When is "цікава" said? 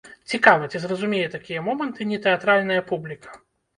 0.31-0.69